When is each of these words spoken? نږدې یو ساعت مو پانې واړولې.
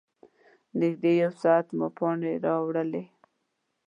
نږدې 0.79 1.11
یو 1.21 1.31
ساعت 1.41 1.67
مو 1.77 1.87
پانې 1.97 2.33
واړولې. 2.43 3.03